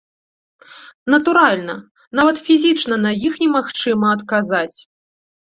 [1.13, 1.75] Натуральна,
[2.21, 4.77] нават фізічна на іх немагчыма адказаць.